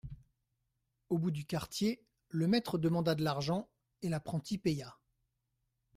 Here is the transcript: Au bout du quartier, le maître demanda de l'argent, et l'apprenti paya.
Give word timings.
Au 1.09 1.19
bout 1.19 1.29
du 1.29 1.45
quartier, 1.45 2.03
le 2.29 2.47
maître 2.47 2.79
demanda 2.79 3.13
de 3.13 3.23
l'argent, 3.23 3.69
et 4.01 4.09
l'apprenti 4.09 4.57
paya. 4.57 4.97